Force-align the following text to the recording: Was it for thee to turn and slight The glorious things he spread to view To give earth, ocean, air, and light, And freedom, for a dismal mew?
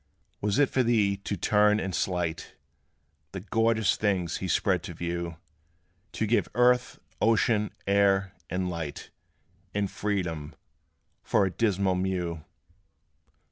Was 0.41 0.57
it 0.57 0.71
for 0.71 0.81
thee 0.81 1.15
to 1.17 1.37
turn 1.37 1.79
and 1.79 1.93
slight 1.93 2.55
The 3.33 3.39
glorious 3.39 3.95
things 3.95 4.37
he 4.37 4.47
spread 4.47 4.81
to 4.85 4.95
view 4.95 5.37
To 6.13 6.25
give 6.25 6.49
earth, 6.55 6.97
ocean, 7.21 7.69
air, 7.85 8.33
and 8.49 8.67
light, 8.67 9.11
And 9.75 9.91
freedom, 9.91 10.55
for 11.21 11.45
a 11.45 11.51
dismal 11.51 11.93
mew? 11.93 12.43